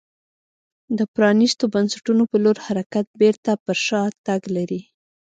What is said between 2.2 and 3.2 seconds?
په لور حرکت